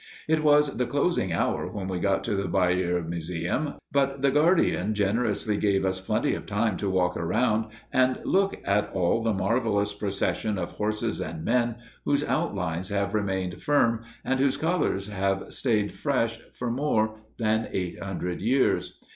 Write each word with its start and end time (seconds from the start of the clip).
It 0.27 0.43
was 0.43 0.77
the 0.77 0.87
closing 0.87 1.31
hour 1.31 1.67
when 1.71 1.87
we 1.87 1.99
got 1.99 2.23
to 2.23 2.35
the 2.35 2.47
Bayeux 2.47 3.03
museum, 3.03 3.75
but 3.91 4.23
the 4.23 4.31
guardian 4.31 4.95
generously 4.95 5.57
gave 5.57 5.85
us 5.85 6.01
plenty 6.01 6.33
of 6.33 6.47
time 6.47 6.75
to 6.77 6.89
walk 6.89 7.15
around 7.15 7.67
and 7.93 8.17
look 8.25 8.59
at 8.65 8.91
all 8.93 9.21
the 9.21 9.31
marvelous 9.31 9.93
procession 9.93 10.57
of 10.57 10.71
horses 10.71 11.21
and 11.21 11.45
men, 11.45 11.75
whose 12.03 12.23
outlines 12.23 12.89
have 12.89 13.13
remained 13.13 13.61
firm 13.61 14.01
and 14.25 14.39
whose 14.39 14.57
colors 14.57 15.05
have 15.05 15.53
stayed 15.53 15.91
fresh 15.93 16.39
for 16.51 16.71
more 16.71 17.17
than 17.37 17.67
eight 17.71 18.01
hundred 18.01 18.41
years. 18.41 18.97